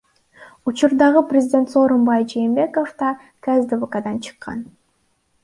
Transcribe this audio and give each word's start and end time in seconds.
Учурдагы 0.67 1.21
президент 1.31 1.67
Сооронбай 1.73 2.21
Жээнбеков 2.31 2.87
да 2.99 3.09
КСДПдан 3.43 4.17
чыккан. 4.25 4.59